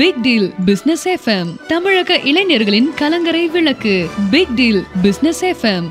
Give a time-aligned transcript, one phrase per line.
[0.00, 3.94] Big deal business FM தமிழக இளைஞர்களின் கலங்கரை விளக்கு.
[4.30, 5.88] Big deal business FM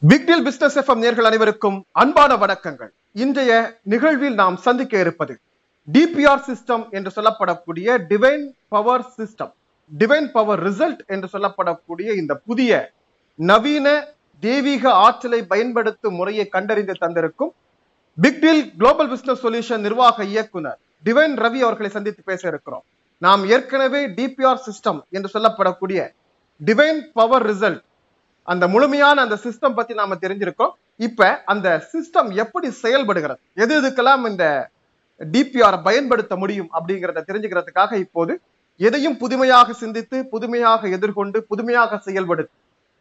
[0.00, 2.92] big deal business FM நேர்கள் அனைவருக்கும் அன்பான வணக்கங்கள்.
[3.12, 5.36] இன்றைய நிகழ்வில் நாம் சந்திக்க இருப்பது
[5.92, 9.54] டிபிஆர் சிஸ்டம் என்று சொல்லப்படக்கூடிய divine power system
[9.98, 13.00] divine power result என்று சொல்லப்படக்கூடிய இந்த புதிய
[13.48, 13.86] நவீன
[14.42, 17.52] தெய்வீக ஆற்றலை பயன்படுத்தும் முறையை கண்டறிந்து தந்திருக்கும்
[18.18, 22.84] பிக்டில் குளோபல் பிசினஸ் சொல்யூஷன் நிர்வாக இயக்குனர் டிவைன் ரவி அவர்களை சந்தித்து பேச இருக்கிறோம்.
[23.22, 26.00] நாம் ஏற்கனவே டிபிஆர் சிஸ்டம் என்று சொல்லப்படக்கூடிய
[26.60, 27.82] டிவைன் பவர் ரிசல்ட்
[28.48, 30.72] அந்த முழுமையான அந்த சிஸ்டம் பத்தி நாம தெரிஞ்சிருக்கோம்.
[31.06, 33.40] இப்ப அந்த சிஸ்டம் எப்படி செயல்படுகிறது?
[33.64, 34.46] எது எதுக்கெல்லாம் இந்த
[35.20, 38.34] டிபிஆர் பயன்படுத்த முடியும் அப்படிங்கிறத தெரிஞ்சுக்கிறதுக்காக இப்போது
[38.80, 42.54] எதையும் புதுமையாக சிந்தித்து புதுமையாக எதிர்கொண்டு புதுமையாக செயல்படுத்தி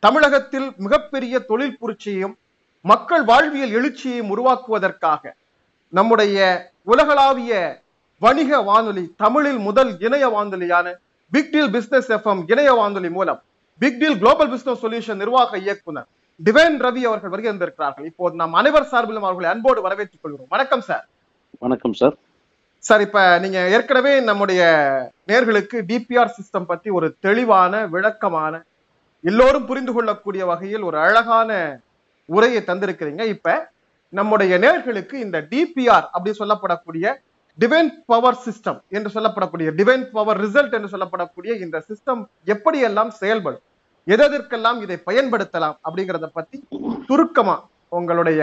[0.03, 2.37] தமிழகத்தில் மிகப்பெரிய தொழில் புரட்சியையும்
[2.81, 5.33] மக்கள் வாழ்வியல் எழுச்சியையும் உருவாக்குவதற்காக
[5.89, 6.37] நம்முடைய
[6.83, 7.83] உலகளாவிய
[8.17, 10.93] வணிக வானொலி தமிழில் முதல் இணைய வானொலியான
[11.31, 13.41] பிக் டீல் பிசினஸ் எஃப்எம் இணைய வானொலி மூலம்
[13.77, 16.07] big deal global business solution நிர்வாக இயக்குனர்
[16.45, 20.47] டிவைன் ரவி அவர்கள் வருகை வந்திருக்கிறார்கள் இப்போது நாம் அனைவர் சார்பிலும் அவர்களை அன்போடு வரவேற்றுக் கொள்கிறோம்.
[20.49, 21.05] வணக்கம் சார்.
[21.59, 22.17] வணக்கம் சார்.
[22.79, 24.61] சார் இப்ப நீங்க ஏற்கனவே நம்முடைய
[25.27, 28.63] நேர்களுக்கு டிபிஆர் சிஸ்டம் பத்தி ஒரு தெளிவான விளக்கமான
[29.23, 31.79] எல்லோரும் புரிந்து கொள்ளக்கூடிய வகையில் ஒரு அழகான
[32.29, 33.23] உரையை தந்திருக்கிறீங்க.
[33.25, 33.71] இப்ப
[34.09, 37.05] நம்முடைய நேர்களுக்கு இந்த டிபிஆர் அப்படி சொல்லப்படக்கூடிய
[37.59, 43.65] டிவைன் பவர் சிஸ்டம் என்று சொல்லப்படக்கூடிய டிவைன் பவர் ரிசல்ட் என்று சொல்லப்படக்கூடிய இந்த சிஸ்டம் எப்படியெல்லாம் செயல்படும்
[44.07, 46.67] எதற்கெல்லாம் இதை பயன்படுத்தலாம் அப்படிங்கறத பத்தி
[47.07, 47.55] சுருக்கமா
[47.89, 48.41] உங்களுடைய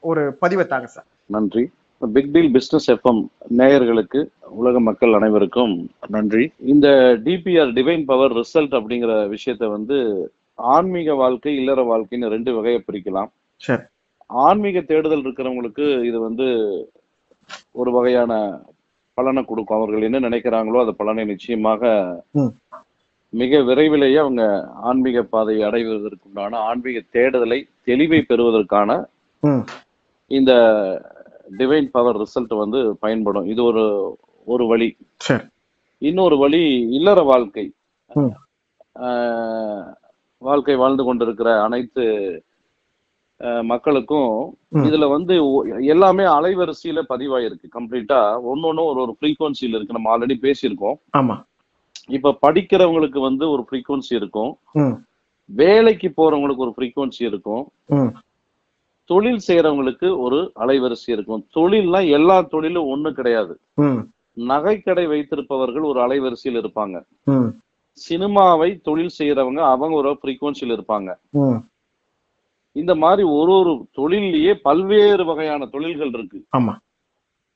[0.00, 1.06] ஒரு பதிவை தாங்க சார்.
[1.26, 1.64] நன்றி.
[2.02, 3.20] பிக் டீல் பிசினஸ் எஃப்எம்
[3.60, 4.20] நேயர்களுக்கு
[4.60, 5.72] உலக மக்கள் அனைவருக்கும்
[6.14, 6.44] நன்றி.
[6.72, 6.88] இந்த
[7.24, 9.96] டிபிஆர் டிவைன் பவர் ரிசல்ட் அப்படிங்கிற விஷயத்த வந்து
[10.58, 13.30] ஆன்மீக வாழ்க்கை இல்லற வாழ்க்கைன்னு ரெண்டு வகையை பிரிக்கலாம்.
[14.46, 16.46] ஆன்மீக தேடுதல் இருக்கிறவங்களுக்கு இது வந்து
[17.80, 18.32] ஒரு வகையான
[19.18, 19.78] பலனை கொடுக்கும்.
[19.78, 21.82] அவர்கள் என்ன நினைக்கிறாங்களோ அந்த பலனை நிச்சயமாக.
[23.32, 24.42] மிக விரைவிலேயே அவங்க
[24.88, 27.58] ஆன்மீக பாதையை அடைவதற்குண்டான ஆன்மீக தேடுதலை
[27.88, 28.90] தெளிவை பெறுவதற்கான
[30.30, 30.52] இந்த
[31.56, 33.44] டிவைன் பவர் ரிசல்ட் வந்து பயன்படும்.
[33.44, 34.96] இது ஒரு ஒரு வழி.
[35.98, 37.72] இன்னொரு வழி இல்லற வாழ்க்கை.
[40.38, 42.04] வாழ்க்கை வாழ்ந்து கொண்டிருக்கிற அனைத்து
[43.62, 44.56] மக்களுக்கும்.
[44.74, 45.34] இதுல வந்து
[45.84, 47.64] எல்லாமே அலைவரிசையில பதிவாயிருக்கு.
[47.78, 48.20] கம்ப்ளீட்டா
[48.52, 49.92] ஒன்னொன்னும் ஒரு ஒரு ஃப்ரீக்வன்சியில் இருக்கு.
[49.92, 50.94] நம்ம ஆல்ரெடி பேசியிருக்கோம்.
[51.18, 51.42] ஆமா.
[52.08, 54.58] இப்ப படிக்கிறவங்களுக்கு வந்து ஒரு ஃப்ரீக்வன்சி இருக்கும்.
[55.44, 57.68] வேலைக்கு போறவங்களுக்கு ஒரு ஃப்ரீக்வன்சி இருக்கும்.
[59.08, 61.42] தொழில் செய்யறவங்களுக்கு ஒரு அலைவரிசை இருக்கும்.
[61.54, 63.54] தொழில்னா எல்லா தொழிலும் ஒண்ணு கிடையாது.
[64.50, 66.96] நகைக்கடை வைத்திருப்பவர்கள் ஒரு அலைவரிசையில் இருப்பாங்க.
[68.08, 71.08] சினிமாவை தொழில் செய்யறவங்க அவங்க ஒரு ஃப்ரீக்வன்சியில் இருப்பாங்க.
[72.72, 76.40] இந்த மாதிரி ஒரு ஒரு தொழில்லயே பல்வேறு வகையான தொழில்கள் இருக்கு.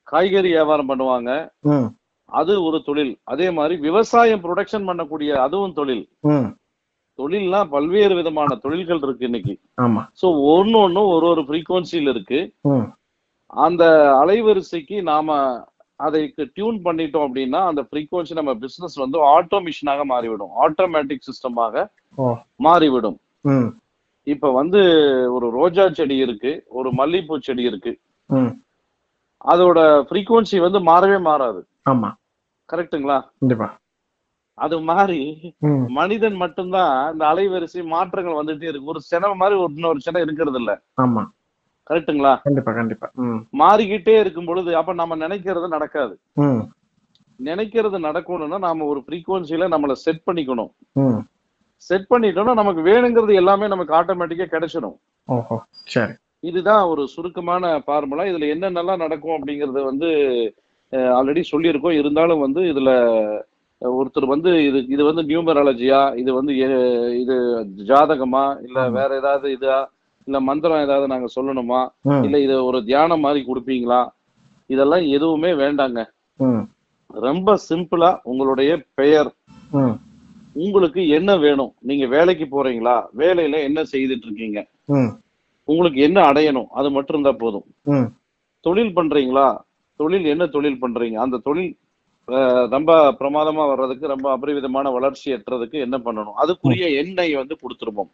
[0.02, 1.30] காய்கறி வியாபாரம் பண்ணுவாங்க.
[2.40, 3.12] அது ஒரு தொழில்.
[3.32, 6.04] அதே மாதிரி விவசாயம் ப்ரொடக்ஷன் பண்ணக்கூடிய அதுவும் தொழில்.
[7.12, 9.54] ம் தொழில்னா பல்வேறு விதமான தொழில்கள் இருக்கு இன்னைக்கு.
[9.82, 10.02] ஆமா.
[10.22, 12.40] சோ ஒன்னு ஒன்னும் ஒரு ஒரு ஃப்ரீக்வன்சியில் இருக்கு.
[13.62, 13.84] அந்த
[14.22, 15.28] அலைவரிசைக்கு நாம
[15.96, 20.52] அதைக்கு டியூன் பண்ணிட்டோம் அப்படின்னா அந்த ஃப்ரீக்வன்சி நம்ம பிசினஸ் வந்து ஆட்டோமிஷனாக மாறிவிடும்.
[20.64, 21.84] ஆட்டோமேட்டிக் சிஸ்டமாக
[22.56, 23.18] மாறிவிடும்.
[24.26, 24.80] இப்ப வந்து
[25.32, 27.92] ஒரு ரோஜா செடி இருக்கு ஒரு மல்லிகைப்பூ செடி இருக்கு.
[29.44, 29.78] அதோட
[30.08, 31.60] ஃப்ரீக்வன்சி வந்து மாறவே மாறாது.
[31.90, 32.10] ஆமா.
[32.68, 33.68] கரெக்ட்டுங்களா கண்டிப்பா.
[34.58, 35.20] அது மாதிரி
[35.98, 38.90] மனிதன் மட்டும்தான் இந்த அலைவரிசை மாற்றங்கள் வந்துட்டே இருக்கு.
[38.94, 40.72] ஒரு சினம் மாதிரி ஒரு இன்னொரு சினம் இருக்கிறது இல்ல.
[41.02, 41.22] ஆமா.
[41.90, 42.32] கரெக்ட்டுங்களா?
[42.44, 43.06] கண்டிப்பா கண்டிப்பா.
[43.62, 46.14] மாறிக்கிட்டே இருக்கும் பொழுது அப்ப நம்ம நினைக்கிறது நடக்காது.
[47.40, 50.72] நினைக்கிறது நடக்கணும்னா நாம ஒரு ஃப்ரீக்வன்சில நம்மள செட் பண்ணிக்கணும்.
[51.90, 54.98] செட் பண்ணிட்டோம்னா நமக்கு வேணுங்கிறது எல்லாமே நமக்கு ஆட்டோமேட்டிக்கா கிடைச்சிடும்.
[56.40, 60.08] இதுதான் ஒரு சுருக்கமான ஃபார்முலா இதுல என்னென்னலாம் நடக்கும் அப்படிங்கறது வந்து
[61.18, 61.98] ஆல்ரெடி சொல்லியிருக்கோம்.
[62.00, 62.90] இருந்தாலும் வந்து இதுல
[63.98, 66.52] ஒருத்தர் வந்து இது இது வந்து நியூமராலஜியா இது வந்து
[67.22, 67.36] இது
[67.90, 68.78] ஜாதகமா இல்ல.
[68.98, 69.78] வேற ஏதாவது இதா
[70.26, 71.80] இல்ல மந்திரம் ஏதாவது நாங்க சொல்லணுமா
[72.26, 74.00] இல்ல இது ஒரு தியானம் மாதிரி கொடுப்பீங்களா?
[74.70, 76.00] இதெல்லாம் எதுவுமே வேண்டாங்க.
[77.26, 78.70] ரொம்ப சிம்பிளா உங்களுடைய
[79.00, 79.30] பெயர்.
[80.64, 81.72] உங்களுக்கு என்ன வேணும்?
[81.88, 82.96] நீங்க வேலைக்கு போறீங்களா?
[83.22, 84.58] வேலையில என்ன செய்துட்டு இருக்கீங்க
[85.68, 86.70] உங்களுக்கு என்ன அடையணும்?
[86.78, 87.66] அது மட்டும் இருந்தா போதும்.
[88.64, 89.46] தொழில் பண்றீங்களா?
[90.00, 91.16] தொழில் என்ன தொழில் பண்றீங்க?
[91.24, 91.72] அந்த தொழில்
[92.68, 96.36] ரொம்ப பிரமாதமா வர்றதுக்கு ரொம்ப அபரிவிதமான வளர்ச்சி எட்டுறதுக்கு என்ன பண்ணணும்?
[96.42, 98.10] அதுக்குரிய எண்ணெய் வந்து கொடுத்துருப்போம்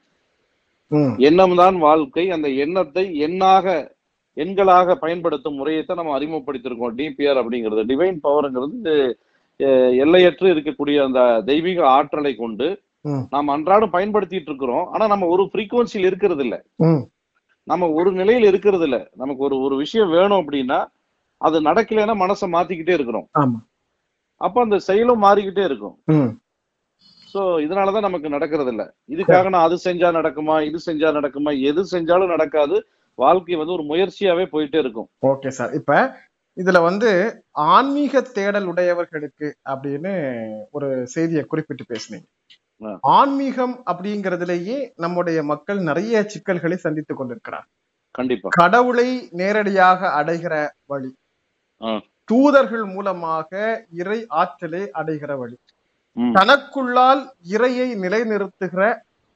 [0.90, 1.14] ம்.
[1.20, 2.30] எண்ணம் தான் வாழ்க்கை.
[2.30, 3.66] அந்த எண்ணத்தை எண்ணாக
[4.36, 7.82] எண்களாக பயன்படுத்தும் முறையைத்தான் நம்ம அறிமுகப்படுத்தியிருக்கோம் டிபிஆர் அப்படிங்கிறது.
[7.84, 8.94] டிவைன் பவர்ங்கிறது
[10.02, 12.66] எல்லையற்று இருக்கக்கூடிய அந்த தெய்வீக ஆற்றலை கொண்டு.
[13.30, 14.86] நாம் அன்றாடம் பயன்படுத்திட்டு இருக்கிறோம்.
[14.86, 16.56] ஆனா நம்ம ஒரு ஃப்ரீக்குவன்சியில் இருக்கிறது இல்ல
[17.66, 20.78] நம்ம ஒரு நிலையில இருக்கிறது இல்ல நமக்கு ஒரு ஒரு விஷயம் வேணும் அப்படின்னா
[21.40, 23.26] அது நடக்கலைன்னா மனசை மாத்திக்கிட்டே இருக்கிறோம்.
[24.40, 25.96] அப்ப அந்த செயலும் மாறிக்கிட்டே இருக்கும்.
[27.34, 32.32] சோ இதனாலதான் நமக்கு நடக்கிறது இல்ல இதுக்காக நான் அது செஞ்சா நடக்குமா இது செஞ்சா நடக்குமா எது செஞ்சாலும்
[32.34, 32.76] நடக்காது.
[33.18, 35.08] வாழ்க்கை வந்து ஒரு முயற்சியாவே போயிட்டே இருக்கும்.
[35.26, 35.72] Okay sir.
[35.72, 35.92] இப்ப
[36.56, 37.10] இதுல வந்து
[37.50, 40.12] ஆன்மீக தேடல் உடையவர்களுக்கு அப்படின்னு
[40.70, 42.26] ஒரு செய்தியை குறிப்பிட்டு பேசுனீங்க.
[43.00, 47.66] ஆன்மீகம் அப்படிங்கிறதுலயே நம்முடைய மக்கள் நிறைய சிக்கல்களை சந்தித்துக் கொண்டிருக்கிறார்.
[48.10, 48.48] கண்டிப்பா.
[48.58, 50.54] கடவுளை நேரடியாக அடைகிற
[50.86, 51.10] வழி.
[52.30, 53.50] தூதர்கள் மூலமாக
[54.00, 55.56] இறை ஆற்றலை அடைகிற வழி.
[56.38, 57.22] தனக்குள்ளால்
[57.54, 58.82] இறையை நிலைநிறுத்துகிற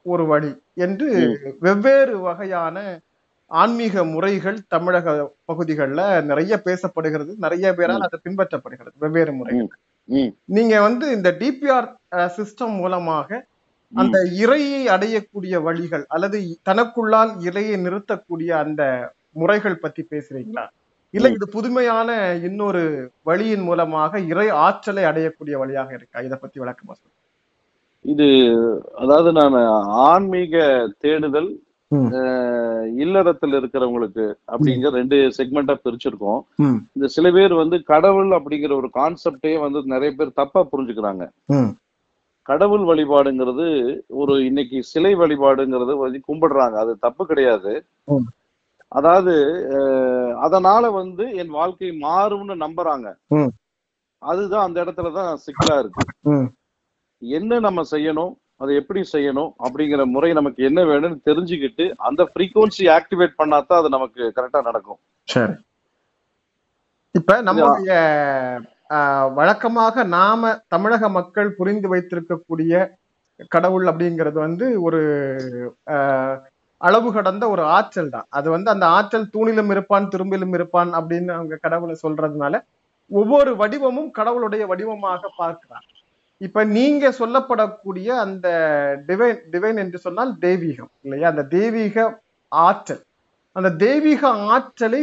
[0.07, 0.53] ஒரு வழி
[0.85, 1.09] என்று
[1.67, 2.77] வெவ்வேறு வகையான
[3.51, 5.07] ஆன்மீக முறைகள் தமிழக
[5.51, 7.33] பகுதிகளில் நிறைய பேசப்படுகிறது.
[7.45, 9.69] நிறைய பேரால் அது பின்பற்றப்படுகிறது வெவ்வேறு முறைகள்.
[10.57, 11.89] நீங்க வந்து இந்த டிபிஆர்
[12.37, 13.29] சிஸ்டம் மூலமாக
[13.93, 18.83] அந்த இறையை அடையக்கூடிய வழிகள் அல்லது தனக்குள்ளால் இறையை நிறுத்தக்கூடிய அந்த
[19.41, 20.65] முறைகள் பத்தி பேசுறீங்களா?
[21.15, 22.11] இல்ல இது புதுமையான
[22.49, 22.83] இன்னொரு
[23.29, 26.21] வழியின் மூலமாக இறை ஆற்றலை அடையக்கூடிய வழியாக இருக்கா?
[26.29, 27.19] இத பத்தி விளக்கமா சொல்லுங்க.
[28.05, 28.27] இது
[29.03, 29.57] அதாவது நான்
[30.09, 30.55] ஆன்மீக
[31.05, 31.51] தேடுதல்
[33.03, 36.41] இல்லறத்தில் இருக்கிறவங்களுக்கு அப்படிங்கிற ரெண்டு செக்மெண்டா பிரிச்சிருக்கோம்.
[36.97, 41.25] இந்த சில பேர் வந்து கடவுள் அப்படிங்கிற ஒரு கான்செப்டே வந்து நிறைய பேர் தப்பா புரிஞ்சுக்கிறாங்க.
[42.49, 43.67] கடவுள் வழிபாடுங்கிறது
[44.21, 45.93] ஒரு இன்னைக்கு சிலை வழிபாடுங்கிறது
[46.31, 46.77] கும்பிடுறாங்க.
[46.85, 47.75] அது தப்பு கிடையாது.
[48.93, 49.35] அதாவது
[50.43, 53.07] அதனால வந்து என் வாழ்க்கை மாறும்னு நம்புறாங்க.
[54.23, 56.03] அதுதான் அந்த இடத்துலதான் சிக்கலா இருக்கு.
[57.23, 63.39] என்ன நம்ம செய்யணும் அதை எப்படி செய்யணும் அப்படிங்கிற முறை நமக்கு என்ன வேணும்னு தெரிஞ்சுக்கிட்டு அந்த ஃப்ரீக்குவன்சி ஆக்டிவேட்
[63.39, 65.55] பண்ணாதான் அது நமக்கு கரெக்டா நடக்கும் சரி
[67.15, 67.93] இப்ப நம்முடைய
[68.91, 72.73] ஆஹ், வழக்கமாக நாம தமிழக மக்கள் புரிந்து வைத்திருக்கக்கூடிய
[73.51, 75.01] கடவுள் அப்படிங்கிறது வந்து ஒரு
[75.95, 76.37] ஆஹ்,
[76.83, 78.27] அளவு கடந்த ஒரு ஆற்றல் தான்.
[78.39, 82.55] அது வந்து அந்த ஆற்றல் தூணிலும் இருப்பான் துரும்பிலும் இருப்பான் அப்படின்னு அவங்க கடவுளை சொல்றதுனால
[83.11, 85.87] ஒவ்வொரு வடிவமும் கடவுளுடைய வடிவமாக பார்க்கிறார்.
[86.47, 88.49] இப்ப நீங்க சொல்லப்படக்கூடிய அந்த
[89.09, 91.27] டிவைன் டிவைன் என்று சொன்னால் தெய்வீகம் இல்லையா?
[91.33, 91.97] அந்த தெய்வீக
[92.53, 93.03] ஆற்றல்.
[93.57, 94.23] அந்த தெய்வீக
[94.55, 95.03] ஆற்றலை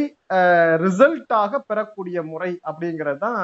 [0.84, 3.40] ரிசல்ட்டாக பெறக்கூடிய முறை அப்படிங்கிறது தான்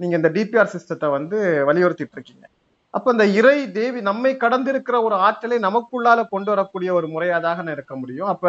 [0.00, 1.38] நீங்க இந்த டிபிஆர் சிஸ்டத்தை வந்து
[1.68, 2.44] வலியுறுத்திட்டு இருக்கீங்க.
[2.94, 8.30] அப்ப இந்த இறை தேவி நம்மை கடந்திருக்கிற ஒரு ஆற்றலை நமக்குள்ளால கொண்டு வரக்கூடிய ஒரு முறையாதாக இருக்க முடியும்.
[8.32, 8.46] அப்ப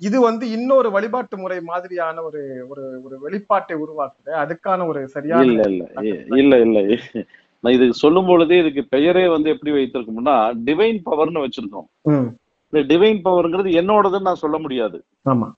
[0.00, 4.30] இது வந்து இன்னொரு வழிபாட்டு முறை மாதிரியான ஒரு ஒரு ஒரு வெளிப்பாட்டை உருவாக்குது.
[4.42, 5.84] அதுக்கான ஒரு சரியான இல்ல இல்ல.
[6.40, 6.78] இல்ல இல்ல.
[7.64, 10.36] நான் இது சொல்லும் பொழுதே இதுக்கு பெயரே வந்து எப்படி வைத்திருக்கோம்னா
[10.66, 11.88] டிவைன் பவர்னு வச்சிருக்கோம்
[12.72, 14.98] இந்த டிவைன் பவர்ங்கிறது என்னோடதுன்னு நான் சொல்ல முடியாது.
[15.30, 15.48] ஆமா.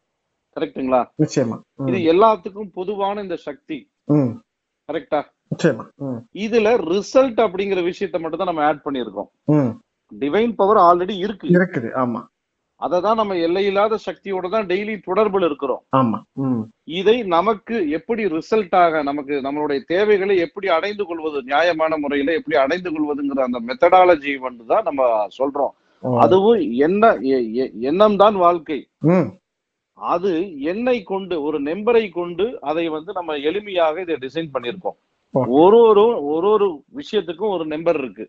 [0.56, 1.56] கரெக்ட்டுங்களா நிச்சயமா.
[1.82, 3.78] இது எல்லாத்துக்கும் பொதுவான இந்த சக்தி.
[4.88, 5.18] கரெக்டா
[6.44, 9.28] இதுல ரிசல்ட் அப்படிங்கிற விஷயத்த மட்டும் தான் நம்ம ஆட் பண்ணியிருக்கோம்.
[9.54, 9.72] ம்,
[10.12, 11.48] டிவைன் பவர் ஆல்ரெடி இருக்கு.
[11.56, 12.20] இருக்குது ஆமா.
[12.80, 15.82] அதை தான் நம்ம எல்லையில்லாத சக்தியோட தான் டெய்லி தொடர்புல இருக்கிறோம்.
[15.98, 16.18] ஆமா
[16.98, 22.90] இதை நமக்கு எப்படி ரிசல்ட் ஆக நமக்கு நம்மளுடைய தேவைகளை எப்படி அடைந்து கொள்வது நியாயமான முறையில எப்படி அடைந்து
[22.94, 25.04] கொள்வதுங்கிற அந்த மெத்தடாலஜி வந்து தான் நம்ம
[25.38, 25.72] சொல்றோம்.
[26.24, 27.04] அதுவும் என்ன
[27.90, 28.80] எண்ணம் தான் வாழ்க்கை.
[29.98, 30.30] அது
[30.70, 34.96] எண்ணை கொண்டு ஒரு நெம்பரை கொண்டு அதை வந்து நம்ம எளிமையாக இதை டிசைன் பண்ணியிருக்கோம்.
[34.96, 35.11] ஓ.
[35.34, 36.02] ஒரு ஒரு
[36.34, 36.66] ஒரு ஒரு
[37.00, 38.24] விஷயத்துக்கும் ஒரு நம்பர் இருக்கு.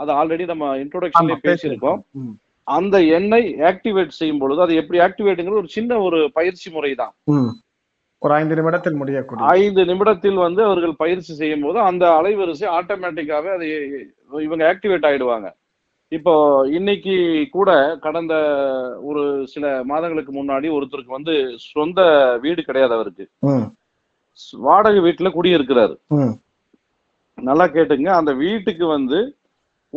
[0.00, 2.00] அது ஆல்ரெடி நம்ம இன்ட்ரோடக்ஷன்ல பேசியிருக்கோம்.
[2.66, 7.12] அந்த எண்ணை ஆக்டிவேட் செய்யும் பொழுது அது எப்படி ஆக்டிவேட்டுங்கிறது ஒரு சின்ன ஒரு பயிற்சி முறை தான்.
[8.22, 9.46] ஒரு ஐந்து நிமிடத்தில் முடியக்கூடிய.
[9.58, 13.66] ஐந்து நிமிடத்தில் வந்து அவர்கள் பயிற்சி செய்யும் போது அந்த அலைவரிசை ஆட்டோமேட்டிக்காவே அது
[14.46, 15.48] இவங்க ஆக்டிவேட் ஆயிடுவாங்க.
[16.12, 16.32] இப்போ
[16.78, 17.14] இன்னைக்கு
[17.56, 17.70] கூட
[18.06, 18.34] கடந்த
[19.10, 21.34] ஒரு சில மாதங்களுக்கு முன்னாடி ஒருத்தருக்கு வந்து
[21.72, 22.00] சொந்த
[22.44, 23.24] வீடு கிடையாது அவருக்கு.
[24.66, 25.94] வாடகை வீட்டுல குடியிருக்கிறாரு.
[27.48, 28.08] நல்லா கேட்டுங்க.
[28.20, 29.20] அந்த வீட்டுக்கு வந்து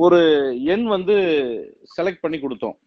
[0.05, 0.19] ஒரு
[0.73, 1.15] எண் வந்து
[1.95, 2.77] செலக்ட் பண்ணி கொடுத்தோம்.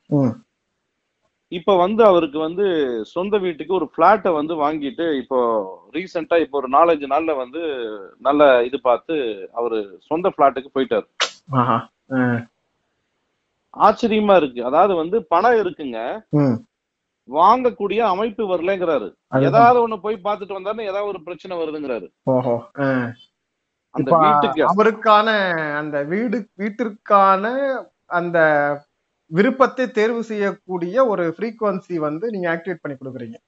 [1.52, 2.64] இப்ப வந்து அவருக்கு வந்து
[3.12, 5.38] சொந்த வீட்டுக்கு ஒரு பிளாட்டை வந்து வாங்கிட்டு இப்போ
[5.94, 7.62] ரீசெண்டா இப்போ ஒரு நாலஞ்சு நாள்ல வந்து
[8.26, 9.14] நல்ல இது பார்த்து
[9.52, 9.78] அவரு
[10.08, 11.06] சொந்த பிளாட்டுக்கு போயிட்டாரு.
[13.86, 14.60] ஆச்சரியமா இருக்கு.
[14.64, 15.98] அதாவது வந்து பணம் இருக்குங்க.
[17.38, 19.08] வாங்கக்கூடிய அமைப்பு வரலங்கிறாரு.
[19.48, 22.06] ஏதாவது ஒண்ணு போய் பார்த்துட்டு வந்தாருன்னா ஏதாவது ஒரு பிரச்சனை வருதுங்கிறாரு.
[23.94, 24.62] அந்த வீட்டுக்கு.
[24.72, 25.28] அவருக்கான
[25.80, 27.44] அந்த வீடு வீட்டிற்கான
[28.18, 28.38] அந்த
[29.30, 33.38] விருப்பத்தை தேர்வு செய்யக்கூடிய ஒரு ஃப்ரீக்குவன்சி வந்து நீங்க ஆக்டிவேட் பண்ணி கொடுக்குறீங்க.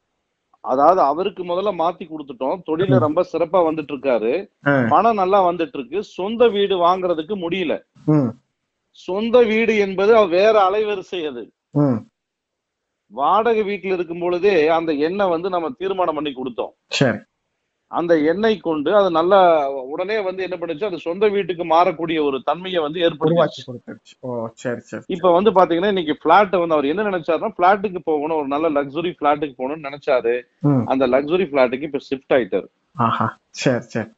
[0.65, 2.59] அதாவது அவருக்கு முதல்ல மாத்தி கொடுத்துட்டோம்.
[2.67, 4.33] தொழில ரொம்ப சிறப்பா வந்துட்டு இருக்காரு.
[4.91, 7.75] பணம் நல்லா வந்துட்டு இருக்கு சொந்த வீடு வாங்குறதுக்கு முடியல.
[9.07, 11.43] சொந்த வீடு என்பது வேற அலைவரிசை அது.
[13.13, 16.73] வாடகை வீட்டுல இருக்கும் பொழுதே அந்த எண்ணெய் வந்து நம்ம தீர்மானம் பண்ணி கொடுத்தோம்.
[17.91, 19.39] அந்த எண்ணெய் கொண்டு அது நல்லா
[19.93, 23.37] உடனே வந்து என்ன பண்ணுச்சு அது சொந்த வீட்டுக்கு மாறக்கூடிய ஒரு தன்மையை வந்து ஏற்படுத்தி
[25.17, 29.57] இப்ப வந்து பாத்தீங்கன்னா இன்னைக்கு பிளாட் வந்து அவர் என்ன நினைச்சாருன்னா பிளாட்டுக்கு போகணும் ஒரு நல்ல லக்ஸுரி பிளாட்டுக்கு
[29.61, 30.35] போகணும்னு நினைச்சாரு.
[30.93, 32.69] அந்த லக்ஸுரி பிளாட்டுக்கு இப்ப ஷிஃப்ட் ஆயிட்டாரு.
[33.07, 33.29] ஆஹா
[33.63, 34.11] சரி சரி.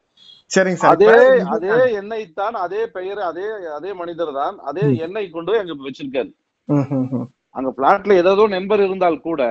[0.51, 1.13] சரிங்க சார் அதே
[1.55, 3.47] அதே எண்ணெய் தான் அதே பெயர் அதே
[3.79, 6.31] அதே மனிதர் தான் அதே எண்ணெய் கொண்டு அங்க வச்சிருக்காரு.
[7.57, 9.43] அங்க பிளாட்ல ஏதோ நம்பர் இருந்தால் கூட.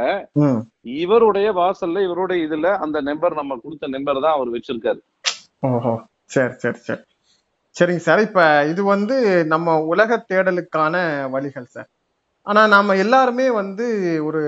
[1.03, 5.01] இவருடைய வாசல்ல இவருடைய இதுல அந்த நம்பர் நம்ம கொடுத்த நம்பர் தான் அவர் வச்சிருக்காரு.
[5.69, 5.93] ஓஹோ.
[6.35, 7.03] சரி சரி சரி.
[7.75, 8.41] சரிங்க சார் இப்ப
[8.71, 9.15] இது வந்து
[9.53, 10.95] நம்ம உலக தேடலுக்கான
[11.33, 11.89] வழிகள் சார்
[12.47, 13.85] ஆனா நாம எல்லாருமே வந்து
[14.27, 14.41] ஒரு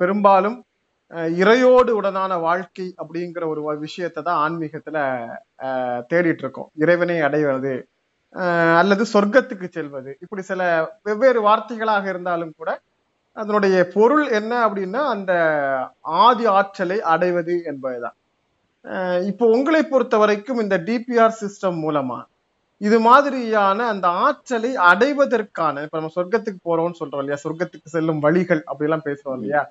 [0.00, 0.58] பெரும்பாலும்
[1.38, 4.98] இறையோடு உடனான வாழ்க்கை அப்படிங்கிற ஒரு விஷயத்தை தான் ஆன்மீகத்துல
[5.66, 6.70] அஹ், தேடிட்டு இருக்கோம்.
[6.82, 7.72] இறைவனை அடைவது
[8.80, 10.10] அல்லது சொர்க்கத்துக்கு செல்வது.
[10.20, 10.62] இப்படி சில
[11.02, 12.70] வெவ்வேறு வார்த்தைகளாக இருந்தாலும் கூட
[13.36, 15.32] அதனுடைய பொருள் என்ன அப்படின்னா அந்த
[16.24, 18.16] ஆதி ஆற்றலை அடைவது என்பதுதான்.
[19.30, 22.20] இப்போ உங்களை பொறுத்த வரைக்கும் இந்த டிபிஆர் சிஸ்டம் மூலமா
[22.80, 29.06] இது மாதிரியான அந்த ஆற்றலை அடைவதற்கான இப்ப நம்ம சொர்க்கத்துக்கு போறோம்னு சொல்றோம் இல்லையா சொர்க்கத்துக்கு செல்லும் வழிகள் அப்படிலாம்
[29.08, 29.62] பேசுறோம் இல்லையா.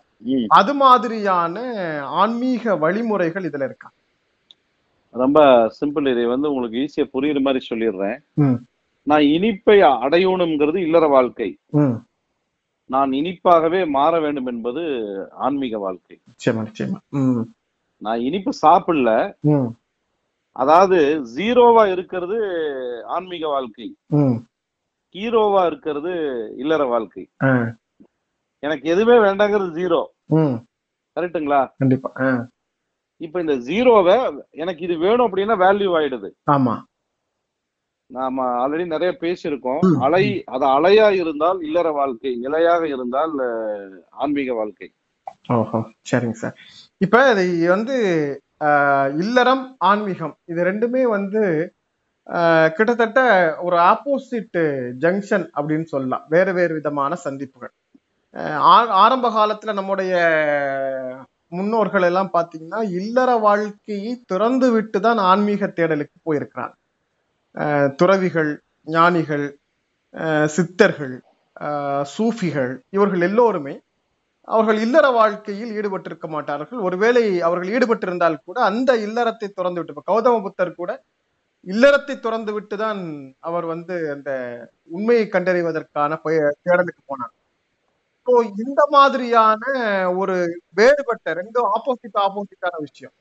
[0.60, 1.55] அது மாதிரியான
[2.22, 3.89] ஆன்மீக வழிமுறைகள் இதுல இருக்கா?
[5.13, 5.41] ரொம்ப
[5.82, 8.20] சிம்பிள் இதை வந்து உங்களுக்கு ஈஸியா புரியுற மாதிரி சொல்லிடுறேன்.
[9.03, 11.58] நான் இனிப்பை அடையணுங்கிறது இல்லற வாழ்க்கை.
[12.86, 14.82] நான் இனிப்பாகவே மாற வேண்டும் என்பது
[15.32, 16.20] ஆன்மீக வாழ்க்கை.
[17.98, 19.34] நான் இனிப்பு சாப்பிடல.
[20.51, 22.38] அதாவது ஜீரோவா இருக்கிறது
[23.05, 23.96] ஆன்மீக வாழ்க்கை.
[25.13, 26.12] ஹீரோவா இருக்கிறது
[26.58, 27.29] இல்லற வாழ்க்கை.
[28.60, 30.65] எனக்கு எதுவுமே வேண்டாங்கிறது ஜீரோ ம்.
[31.15, 31.72] கரெக்ட்டுங்களா?
[31.77, 32.12] கண்டிப்பா
[33.22, 34.15] இப்ப இந்த ஜீரோவை
[34.63, 36.29] எனக்கு இது வேணும் அப்படின்னா வேல்யூ ஆயிடுது.
[36.51, 36.75] ஆமா.
[38.10, 39.84] நாம ஆல்ரெடி நிறைய பேசியிருக்கோம்.
[40.05, 40.24] அலை
[40.55, 43.34] அது அலையா இருந்தால் இல்லற வாழ்க்கை நிலையாக இருந்தால்
[44.24, 44.89] ஆன்மீக வாழ்க்கை.
[45.55, 45.79] ஓஹோ
[46.12, 46.58] சரிங்க சார்.
[47.05, 47.96] இப்ப இது வந்து
[49.22, 51.43] இல்லறம் ஆன்மீகம் இது ரெண்டுமே வந்து
[52.75, 53.22] கிட்டத்தட்ட
[53.67, 54.60] ஒரு ஆப்போசிட்
[55.03, 56.25] ஜங்ஷன் அப்படின்னு சொல்லலாம்.
[56.34, 57.74] வேறு வேறு விதமான சந்திப்புகள்.
[59.03, 60.13] ஆரம்ப காலத்துல நம்முடைய
[61.53, 66.75] முன்னோர்கள் எல்லாம் பாத்தீங்கன்னா இல்லற வாழ்க்கையை திறந்து விட்டு தான் ஆன்மீக தேடலுக்கு போயிருக்கிறாங்க.
[67.55, 68.51] ஆஹ், துறவிகள்
[68.88, 69.45] ஞானிகள்
[70.15, 71.15] ஆஹ், சித்தர்கள்
[71.57, 73.75] ஆஹ், சூஃபிகள் இவர்கள் எல்லோருமே
[74.48, 76.79] அவர்கள் இல்லற வாழ்க்கையில் ஈடுபட்டிருக்க மாட்டார்கள்.
[76.79, 80.91] ஒருவேளை அவர்கள் ஈடுபட்டிருந்தால் கூட அந்த இல்லறத்தை திறந்து விட்டு இப்போ கௌதம புத்தர் கூட
[81.67, 83.01] இல்லறத்தை திறந்து விட்டு தான்
[83.41, 84.31] அவர் வந்து அந்த
[84.89, 87.33] உண்மையை கண்டறிவதற்கான பய- தேடலுக்கு போனார்.
[88.27, 89.62] ஸோ இந்த மாதிரியான
[90.22, 90.36] ஒரு
[90.80, 93.15] வேறுபட்ட ரெண்டும் ஆப்போசிட் ஆப்போசிட்டான விஷயம்.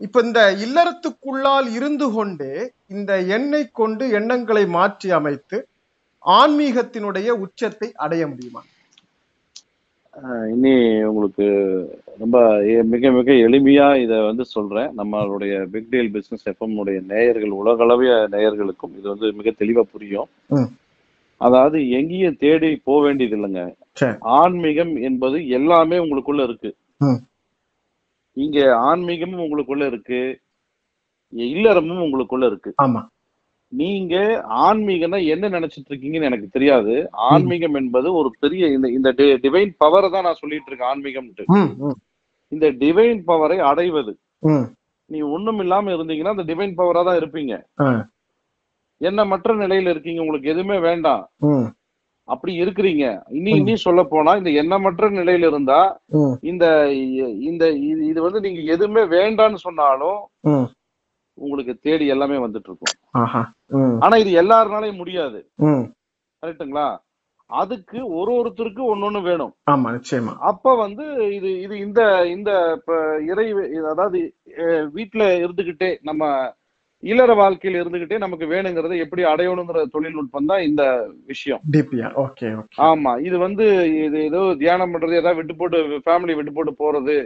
[0.00, 2.52] இப்ப இந்த இல்லறத்துக்குள்ளால் இருந்து கொண்டே
[2.96, 5.58] இந்த எண்ணை கொண்டு எண்ணங்களை மாற்றி அமைத்து
[6.24, 8.62] ஆன்மீகத்தினுடைய உச்சத்தை அடைய முடியுமா?
[10.54, 10.72] இனி
[11.08, 11.46] உங்களுக்கு
[12.22, 12.38] ரொம்ப
[12.92, 14.90] மிக மிக எளிமையா இதை வந்து சொல்றேன்.
[15.00, 20.28] நம்மளுடைய பிக் டீல் பிசினஸ் எஃப்எம் உடைய நேயர்கள் உலகளவிய நேயர்களுக்கும் இது வந்து மிக தெளிவா புரியும்.
[21.40, 23.62] அதாவது எங்கேயும் தேடி போக வேண்டியது இல்லைங்க.
[24.38, 26.70] ஆன்மீகம் என்பது எல்லாமே உங்களுக்குள்ள இருக்கு.
[28.36, 30.20] இங்க ஆன்மீகமும் உங்களுக்குள்ள இருக்கு.
[31.50, 32.70] இல்லறமும் உங்களுக்குள்ள இருக்கு.
[33.72, 34.14] நீங்க
[34.62, 36.94] ஆன்மீகம்னா என்ன நினைச்சிட்டு இருக்கீங்கன்னு எனக்கு தெரியாது.
[37.28, 39.10] ஆன்மீகம் என்பது ஒரு பெரிய இந்த இந்த
[39.44, 41.98] டிவைன் பவரை தான் நான் சொல்லிட்டு இருக்கேன் ஆன்மீகம்ட்டு ம் ம்.
[42.52, 44.12] இந்த டிவைன் பவரை அடைவது.
[45.10, 47.54] நீ ஒண்ணும் இல்லாம இருந்தீங்கன்னா அந்த டிவைன் பவரா தான் இருப்பீங்க.
[49.00, 49.06] ஆ.
[49.06, 50.20] எண்ணமற்ற நிலையில இருக்கீங்க?
[50.20, 51.22] உங்களுக்கு எதுவுமே வேண்டாம்.
[52.28, 53.04] அப்படி இருக்கிறீங்க.
[53.30, 53.50] இனி.
[53.52, 55.78] இனி சொல்ல போனா இந்த எண்ணமற்ற நிலையில இருந்தா
[56.42, 56.64] இந்த
[57.42, 60.20] இந்த இது- வந்து நீங்க எதுவுமே வேண்டாம்னு சொன்னாலும்
[61.38, 62.94] உங்களுக்கு தேடி எல்லாமே வந்துட்டு இருக்கும்
[64.00, 65.38] ஆனா இது எல்லாருனாலையும் முடியாது.
[65.62, 65.84] ம்.
[66.42, 66.88] கரெக்ட்டுங்களா?
[67.50, 69.52] அதுக்கு ஒரு ஒருத்தருக்கு ஒன்னொன்னு வேணும்.
[69.70, 70.32] ஆமா நிச்சயமா.
[70.50, 71.04] அப்ப வந்து
[71.34, 72.50] இது இது இந்த இந்த
[73.26, 73.46] இறை
[73.90, 74.18] அதாவது
[74.92, 76.22] வீட்ல இருந்துகிட்டே நம்ம
[77.02, 80.82] இல்லற வாழ்க்கையில இருந்துகிட்டே நமக்கு வேணுங்கிறத எப்படி அடையணுங்கிற தொழில்நுட்பம் தான் இந்த
[81.28, 81.60] விஷயம்.
[82.88, 83.66] ஆமா இது வந்து
[84.04, 87.16] இது ஏதோ தியானம் பண்றது ஏதாவது விட்டு போட்டு ஃபேமிலி விட்டு போட்டு போறது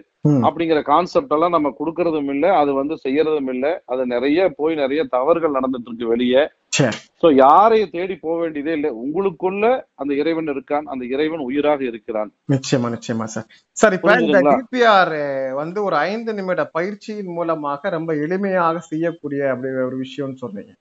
[0.47, 3.65] அப்படிங்கிற கான்செப்ட் எல்லாம் நம்ம கொடுக்கறதும் இல்ல அது வந்து செய்யறதும் இல்ல.
[3.87, 6.45] அது நிறைய போய் நிறைய தவறுகள் நடந்துட்டு இருக்கு வெளியே.
[6.75, 7.29] சோ.
[7.37, 8.91] யாரையும் தேடி போக வேண்டியதே இல்லை.
[9.03, 9.65] உங்களுக்குள்ள
[9.95, 10.87] அந்த இறைவன் இருக்கான்.
[10.87, 12.31] அந்த இறைவன் உயிராக இருக்கிறான்.
[12.49, 13.47] நிச்சயமா நிச்சயமா சார்.
[13.77, 14.41] சார் இப்ப இந்த?
[14.53, 15.15] டிபிஆர்
[15.55, 20.73] வந்து ஒரு ஐந்து நிமிட பயிற்சியின் மூலமாக ரொம்ப எளிமையாக செய்யக்கூடிய அப்படி ஒரு விஷயம்னு சொன்னீங்க.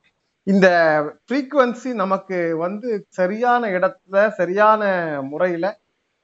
[0.47, 0.67] இந்த
[1.23, 4.81] ஃப்ரீக்குவன்சி நமக்கு வந்து சரியான இடத்துல சரியான
[5.23, 5.65] முறையில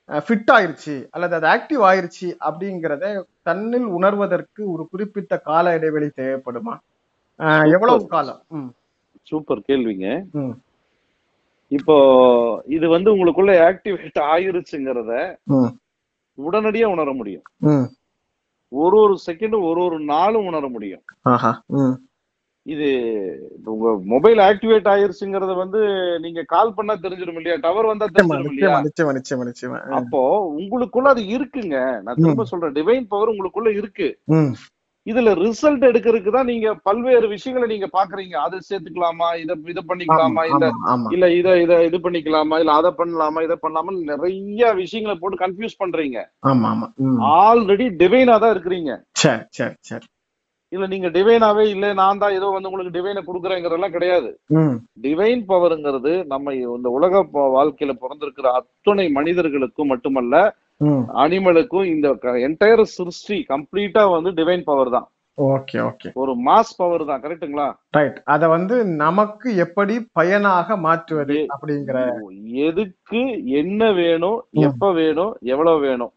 [0.09, 3.05] ஃபிட் ஆயிருச்சு அல்லது அது ஆக்டிவ் ஆயிருச்சு அப்படிங்கிறத
[3.41, 6.75] தன்னில் உணர்வதற்கு ஒரு குறிப்பிட்ட கால இடைவெளி தேவைப்படுமா?
[7.73, 8.41] எவ்வளவு காலம்?
[9.29, 10.07] சூப்பர் கேள்விங்க.
[11.71, 11.95] இப்போ
[12.75, 15.13] இது வந்து உங்களுக்குள்ள ஆக்டிவேட் ஆயிருச்சுங்கிறத
[16.37, 17.45] உடனடியா உணர முடியும்.
[18.71, 21.03] ஒரு ஒரு செகண்டும் ஒரு ஒரு நாளும் உணர முடியும்.
[22.65, 22.87] இது
[23.73, 25.79] உங்க மொபைல் ஆக்டிவேட் ஆயிருச்சுங்கிறத வந்து
[26.25, 27.55] நீங்க கால் பண்ணா தெரிஞ்சிடும் இல்லையா?
[27.65, 28.73] டவர் வந்தா தெரிஞ்சிடும் இல்லையா.
[29.99, 30.21] அப்போ
[30.59, 31.77] உங்களுக்குள்ள அது இருக்குங்க.
[32.03, 34.09] நான் திரும்ப சொல்றேன் டிவைன் பவர் உங்களுக்குள்ள இருக்கு.
[35.09, 38.35] இதுல ரிசல்ட் எடுக்கிறதுக்கு தான் நீங்க பல்வேறு விஷயங்களை நீங்க பாக்குறீங்க.
[38.45, 39.29] அதை சேர்த்துக்கலாமா?
[39.43, 40.43] இத இத பண்ணிக்கலாமா?
[40.51, 40.67] இல்ல
[41.15, 42.57] இல்ல இத இத இது பண்ணிக்கலாமா?
[42.63, 43.41] இல்ல அதை பண்ணலாமா?
[43.47, 43.93] இதை பண்ணலாமா?
[44.11, 46.19] நிறைய விஷயங்களை போட்டு கன்ஃபியூஸ் பண்றீங்க.
[46.51, 46.87] ஆமா ஆமா.
[47.47, 48.93] ஆல்ரெடி டிவைனா தான் இருக்கிறீங்க.
[49.23, 50.07] சரி சரி சரி
[50.71, 54.29] இல்ல நீங்க டிவைனாவே இல்ல நான் தான் ஏதோ வந்து உங்களுக்கு டிவைனை கொடுக்குறேங்கிறதெல்லாம் கிடையாது.
[55.05, 57.21] டிவைன் பவர்ங்கிறது நம்ம இந்த உலக
[57.55, 60.35] வாழ்க்கையில பிறந்திருக்கிற அத்தனை மனிதர்களுக்கும் மட்டுமல்ல
[61.13, 65.11] அனிமலுக்கும் இந்த என்டையர் சிருஷ்டி கம்ப்ளீட்டா வந்து டிவைன் பவர் தான்.
[65.41, 66.13] Okay okay.
[66.13, 71.97] ஒரு மாஸ் பவர் தான் கரெக்ட்டுங்களா ரைட் அத வந்து நமக்கு எப்படி பயனாக மாற்றுவது அப்படிங்கிற
[72.43, 74.45] எதுக்கு என்ன வேணும்.
[74.51, 76.11] எப்ப வேணும் எவ்வளவு வேணும்?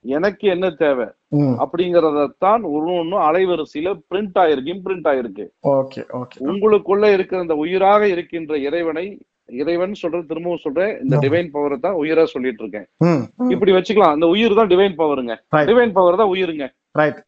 [0.00, 1.06] எனக்கு என்ன தேவை?
[1.28, 1.56] ம்.
[1.60, 5.46] அப்படிங்கறதான் ஒரு ஒண்ணும் அலைவரிசையில பிரிண்ட் ஆயிருக்கு இம்பிரிண்ட் ஆயிருக்கு.
[5.62, 6.36] Okay okay.
[6.38, 9.18] உங்களுக்குள்ள இருக்கிற இந்த உயிராக இருக்கின்ற இறைவனை
[9.60, 10.92] இறைவன் சொல்றது திரும்பவும் சொல்றேன்.
[11.04, 11.16] இந்த.
[11.24, 12.86] டிவைன் பவரை தான் உயிரா சொல்லிட்டு இருக்கேன்
[13.54, 14.14] இப்படி வச்சுக்கலாம்.
[14.16, 15.34] அந்த உயிர் தான் டிவைன் பவருங்க.
[15.70, 16.66] டிவைன் பவர் தான் உயிருங்க.
[17.00, 17.20] ரைட்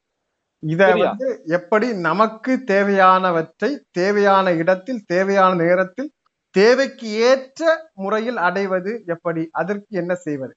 [0.62, 0.82] இத?
[1.02, 6.10] வந்து எப்படி நமக்கு தேவையானவற்றை தேவையான இடத்தில் தேவையான நேரத்தில்
[6.54, 7.62] தேவைக்கு ஏற்ற
[8.02, 9.42] முறையில் அடைவது எப்படி?
[9.60, 10.54] அதற்கு என்ன செய்வது.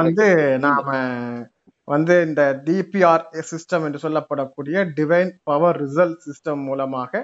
[0.00, 0.26] வந்து
[0.66, 0.86] நாம
[1.88, 7.22] வந்து இந்த டிபிஆர் சிஸ்டம் என்று சொல்லப்படக்கூடிய டிவைன் பவர் ரிசல்ட் சிஸ்டம் மூலமாக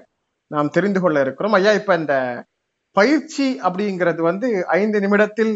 [0.51, 1.57] நாம் தெரிந்து கொள்ள இருக்கிறோம்.
[1.59, 2.15] ஐயா இப்ப இந்த
[2.97, 4.49] பயிற்சி அப்படிங்கிறது வந்து
[4.81, 5.55] ஐந்து நிமிடத்தில்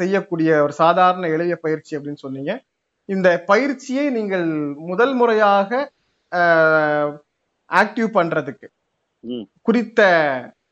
[0.00, 2.52] செய்யக்கூடிய ஒரு சாதாரண எளிய பயிற்சி அப்படின்னு சொன்னீங்க.
[3.08, 4.46] இந்த பயிற்சியை நீங்கள்
[4.90, 5.70] முதல் முறையாக
[7.70, 8.66] ஆக்டிவ் பண்றதுக்கு.
[9.62, 10.00] குறித்த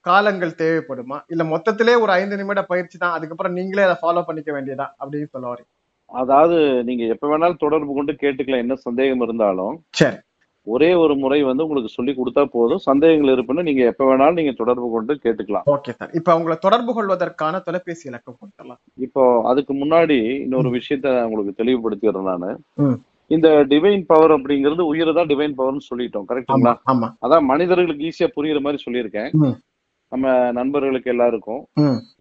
[0.09, 1.19] காலங்கள் தேவைப்படுமா?
[1.33, 5.47] இல்ல மொத்தத்திலே ஒரு ஐந்து நிமிட பயிற்சி தான் அதுக்கப்புறம் நீங்களே அதை ஃபாலோ பண்ணிக்க வேண்டியதா அப்படின்னு சொல்ல
[5.53, 5.73] வரீங்க
[6.11, 6.59] அதாவது
[6.89, 9.75] நீங்க எப்ப வேணாலும் தொடர்பு கொண்டு கேட்டுக்கலாம் என்ன சந்தேகம் இருந்தாலும்.
[10.01, 10.19] சரி.
[10.75, 12.83] ஒரே ஒரு முறை வந்து உங்களுக்கு சொல்லி கொடுத்தா போதும்.
[12.89, 15.67] சந்தேகங்கள் இருப்புன்னு நீங்க எப்ப வேணாலும் நீங்க தொடர்பு கொண்டு கேட்டுக்கலாம்.
[15.75, 19.23] ஓகே சார் இப்ப உங்களை தொடர்பு கொள்வதற்கான தொலைபேசி இலக்கம் கொடுத்துடலாம் இப்போ
[19.53, 22.51] அதுக்கு முன்னாடி இன்னொரு விஷயத்த உங்களுக்கு தெளிவுபடுத்திடுறேன் நானு.
[23.37, 26.29] இந்த டிவைன் பவர் அப்படிங்கிறது உயிரை தான் டிவைன் பவர்னு சொல்லிட்டோம்.
[26.93, 29.31] ஆமா அதான் மனிதர்களுக்கு ஈஸியா புரியுற மாதிரி சொல்லியிருக்கேன்.
[30.13, 31.63] நம்ம நண்பர்களுக்கு எல்லாருக்கும்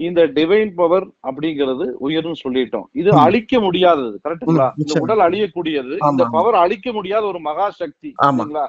[0.08, 2.88] இந்த டிவைன் பவர் அப்படிங்கிறது உயிர்னு சொல்லிட்டோம்.
[3.00, 3.10] இது.
[3.26, 5.04] அழிக்க முடியாதது கரெக்ட்டுங்களா ம், இந்த.
[5.06, 6.04] உடல் அழியக்கூடியது இந்த.
[6.36, 8.10] பவர் அழிக்க முடியாத ஒரு மகா சக்தி.
[8.42, 8.66] சரிங்களா?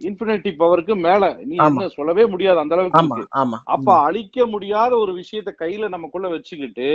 [0.00, 1.54] இன்ஃபினிட்டி பவருக்கு மேல நீ.
[1.68, 2.98] என்ன சொல்லவே முடியாது அந்த அளவுக்கு
[3.74, 6.88] அப்ப அழிக்க முடியாத ஒரு விஷயத்த கையில நமக்குள்ள வச்சுக்கிட்டு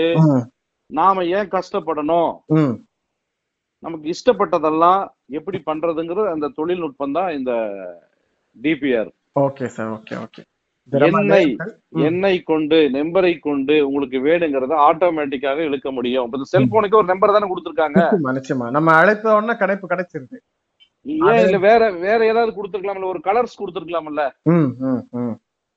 [0.89, 2.31] நாம ஏன் கஷ்டப்படணும்?
[3.83, 5.01] நமக்கு இஷ்டப்பட்டதெல்லாம்
[5.37, 7.51] எப்படி பண்றதுங்கிற அந்த தொழில்நுட்பம் தான் இந்த
[8.55, 10.41] DPR okay sir okay okay.
[10.89, 12.03] ம்.
[12.07, 16.25] எண்ணெய் கொண்டு நம்பரை கொண்டு உங்களுக்கு வேணுங்கிறத ஆட்டோமேட்டிக்காக இழுக்க முடியும்.
[16.27, 18.03] இப்ப செல்போனுக்கு ஒரு நம்பர் தானே கொடுத்துருக்காங்க.
[18.39, 20.37] நிச்சயமா நம்ம அழைத்த உடனே கணைப்பு கிடைச்சிருது.
[21.29, 23.11] ஏன் இல்ல வேற வேற ஏதாவது கொடுத்துருக்கலாம்ல?
[23.13, 24.25] ஒரு கலர்ஸ் கொடுத்துருக்கலாம்ல?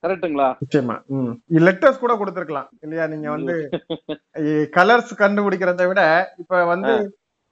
[0.03, 0.49] கரெக்ட்டுங்களா?
[0.63, 0.95] நிச்சயமா
[1.67, 2.67] லெட்டர்ஸ் கூட கொடுத்துருக்கலாம்.
[2.81, 3.55] இல்லையா நீங்க வந்து
[4.77, 6.01] கலர்ஸ் கண்டுபிடிக்கிறத விட
[6.37, 6.93] இப்ப வந்து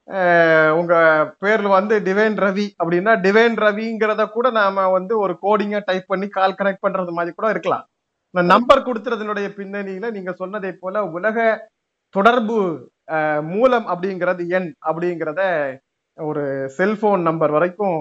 [0.08, 0.94] உங்கள் உங்க
[1.42, 6.58] பேர்ல வந்து டிவைன் ரவி அப்படின்னா டிவைன் ரவிங்கிறத கூட நாம வந்து ஒரு கோடிங்க டைப் பண்ணி கால்
[6.60, 7.86] கனெக்ட் பண்றது மாதிரி கூட இருக்கலாம்.
[8.34, 11.38] நான் நம்பர் கொடுத்துறதுனுடைய பின்னணியில நீங்க சொன்னதை போல உலக
[12.16, 12.58] தொடர்பு
[13.54, 15.42] மூலம் அப்படிங்கிறது எண் அப்படிங்கிறத
[16.18, 16.44] ஒரு
[16.78, 17.98] செல்போன் நம்பர் வரைக்கும்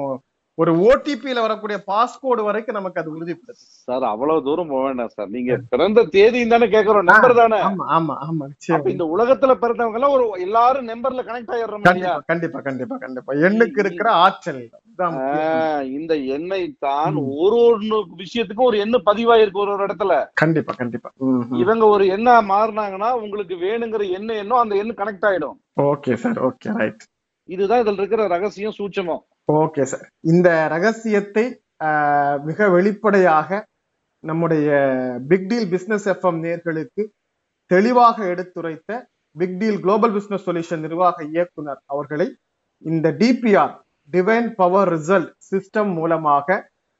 [0.62, 3.62] ஒரு ஓடிபியில வரக்கூடிய பாஸ்கோடு வரைக்கும் நமக்கு அது உறுதிப்படுது.
[3.86, 5.30] சார் அவ்வளவு தூரம் போக வேண்டாம் சார்.
[5.36, 7.58] நீங்க பிறந்த தேதியும் தானே கேக்குறோம் நம்பர் தானே.
[7.68, 8.46] ஆமா ஆமா ஆமா.
[8.92, 11.86] இந்த உலகத்துல பிறந்தவங்க எல்லாம் ஒரு எல்லாரும் நம்பர்ல கனெக்ட் ஆயிடுறோம்
[12.30, 14.62] கண்டிப்பா கண்டிப்பா கண்டிப்பா எண்ணுக்கு இருக்கிற ஆற்றல்
[15.92, 17.14] இந்த எண்ணெய் தான்.
[17.42, 17.78] ஒரு ஒரு
[18.20, 20.14] விஷயத்துக்கும் ஒரு எண்ணு பதிவாயிருக்கு ஒரு ஒரு இடத்துல.
[20.34, 21.08] கண்டிப்பா கண்டிப்பா.
[21.62, 25.56] இவங்க ஒரு எண்ணா மாறினாங்கன்னா உங்களுக்கு வேணுங்கிற எண்ணு எண்ணோ அந்த எண்ணு கனெக்ட் ஆயிடும்.
[25.90, 26.40] Okay sir.
[26.48, 27.02] Okay right.
[27.48, 29.22] இதுதான் இதுல இருக்கிற ரகசியம் சூட்சமம்.
[29.56, 31.44] ஓகே சார் இந்த ரகசியத்தை
[32.46, 33.48] மிக வெளிப்படையாக
[34.24, 34.68] நம்முடைய
[35.30, 37.02] பிக் டீல் பிசினஸ் எஃப்எம் நேர்களுக்கு
[37.70, 38.90] தெளிவாக எடுத்துரைத்த
[39.36, 42.28] big deal global business solution நிர்வாக இயக்குனர் அவர்களை
[42.84, 43.74] இந்த DPR
[44.10, 46.58] divine power result system மூலமாக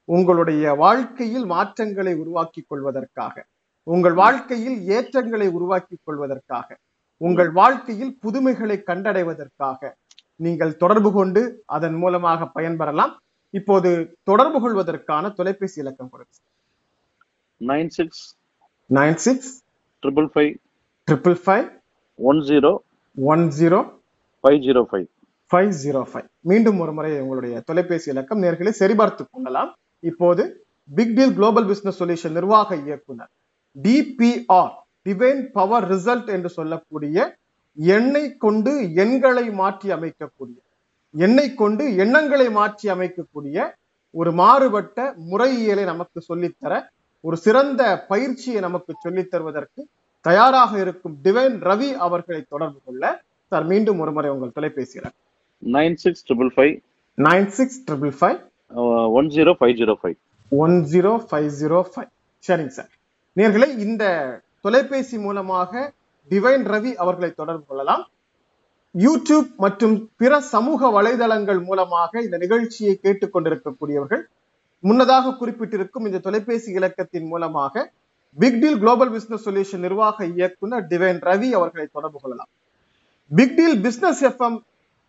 [0.08, 3.36] உங்களுடைய வாழ்க்கையில் மாற்றங்களை உருவாக்கி கொள்வதற்காக
[3.86, 6.68] உங்கள் வாழ்க்கையில் ஏற்றங்களை உருவாக்கி கொள்வதற்காக
[7.20, 9.80] உங்கள் வாழ்க்கையில் புதுமைகளை கண்டடைவதற்காக
[10.44, 11.42] நீங்கள் தொடர்பு கொண்டு
[11.76, 13.12] அதன் மூலமாக பயன்பெறலாம்.
[13.58, 13.90] இப்போது
[14.30, 16.32] தொடர்பு கொள்வதற்கான தொலைபேசி இலக்கம் கொடுங்க.
[17.70, 18.22] Nine six
[18.98, 19.52] nine six
[20.02, 20.52] triple five
[21.08, 21.66] triple five
[22.18, 22.72] one zero
[23.16, 23.80] one zero
[24.44, 25.06] five zero five
[25.50, 29.70] five zero five மீண்டும் ஒரு முறை உங்களுடைய தொலைபேசி இலக்கம் நேர்களை சரிபார்த்துக் கொள்ளலாம்.
[30.10, 30.44] இப்போது
[30.88, 33.30] big deal global business solution நிர்வாக இயக்குனர்
[33.76, 34.74] டிபிஆர்
[35.06, 37.16] டிவைன் பவர் ரிசல்ட் என்று சொல்லக்கூடிய
[37.76, 40.58] எண்ணை கொண்டு எண்களை மாற்றி அமைக்கக்கூடிய
[41.14, 43.74] எண்ணை கொண்டு எண்ணங்களை மாற்றி அமைக்கக்கூடிய
[44.10, 46.84] ஒரு மாறுபட்ட முறையியலை நமக்கு சொல்லித்தர
[47.20, 49.86] ஒரு சிறந்த பயிற்சியை நமக்கு சொல்லித் தருவதற்கு
[50.20, 55.00] தயாராக இருக்கும் டிவைன் ரவி அவர்களை தொடர்பு கொள்ள சார் மீண்டும் ஒரு முறை உங்கள் தொலைபேசி
[55.62, 56.82] nine six triple five.
[57.18, 58.38] Nine six triple five.
[59.18, 60.16] One zero five zero five.
[60.48, 62.10] One zero five zero five.
[62.48, 62.90] சரிங்க சார்.
[63.36, 64.04] நேர்களே இந்த
[64.60, 65.92] தொலைபேசி மூலமாக
[66.30, 68.02] டிவைன் ரவி அவர்களை தொடர்பு கொள்ளலாம்.
[68.94, 74.22] யூடியூப் மற்றும் பிற சமூக வலைதளங்கள் மூலமாக இந்த நிகழ்ச்சியை கேட்டுக்கொண்டிருக்கக்கூடியவர்கள்
[74.84, 77.84] முன்னதாக குறிப்பிட்டிருக்கும் இந்த தொலைபேசி இலக்கத்தின் மூலமாக
[78.38, 82.50] big deal global business solution நிர்வாக இயக்குனர் டிவைன் ரவி அவர்களை தொடர்பு கொள்ளலாம்.
[83.30, 84.58] பிக் டீல் பிசினஸ் எஃப்எம்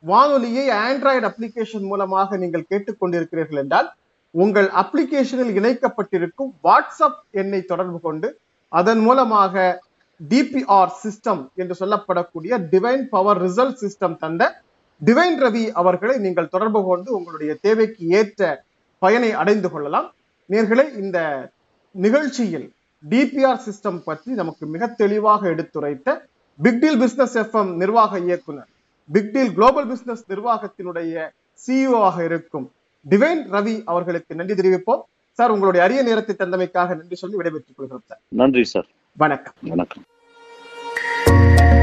[0.04, 3.90] வானொலியை ஆண்ட்ராய்டு அப்ளிகேஷன் மூலமாக நீங்கள் கேட்டுக்கொண்டிருக்கிறீர்கள் என்றால்
[4.32, 8.30] உங்கள் அப்ளிகேஷனில் இணைக்கப்பட்டிருக்கும் வாட்ஸ்அப் எண்ணை தொடர்பு கொண்டு
[8.72, 9.64] அதன் மூலமாக
[10.30, 14.64] டிபிஆர் சிஸ்டம் என்று சொல்லப்படக்கூடிய டிவைன் பவர் ரிசல்ட் சிஸ்டம் தந்த
[15.02, 18.66] டிவைன் ரவி அவர்களை நீங்கள் தொடர்பு கொண்டு உங்களுடைய தேவைக்கு ஏற்ற
[19.00, 20.14] பயனை அடைந்து கொள்ளலாம்.
[20.50, 21.50] நேர்களே இந்த
[21.92, 22.68] நிகழ்ச்சியில்
[23.10, 26.28] டிபிஆர் சிஸ்டம் பற்றி நமக்கு மிக தெளிவாக எடுத்துரைத்த
[26.60, 28.70] பிக் டீல் பிசினஸ் எஃப்எம் நிர்வாக இயக்குனர்
[29.10, 31.30] பிக் டீல் குளோபல் பிசினஸ் நிர்வாகத்தினுடைய
[31.68, 32.72] சிஇஓ ஆக இருக்கும்
[33.10, 35.02] டிவைன் ரவி அவர்களுக்கு நன்றி தெரிவிப்போம்.
[35.40, 38.22] சார் உங்களுடைய அரிய நேரத்தை தந்தமைக்காக நன்றி சொல்லி விடைபெற்றுக் கொள்கிறோம் சார்.
[38.28, 38.88] நன்றி சார்.
[39.18, 39.56] வணக்கம்.
[39.62, 40.04] வணக்கம்.
[41.26, 41.83] Thank you.